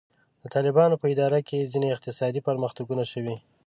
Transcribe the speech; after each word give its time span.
د 0.41 0.43
طالبانو 0.55 0.99
په 1.01 1.05
اداره 1.13 1.39
کې 1.47 1.69
ځینې 1.73 1.87
اقتصادي 1.91 2.41
پرمختګونه 2.47 3.03
شوي. 3.11 3.35